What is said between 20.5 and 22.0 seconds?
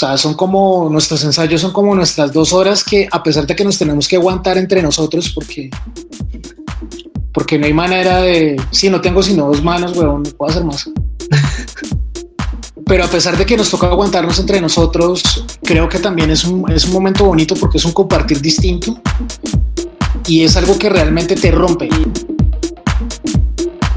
algo que realmente te rompe.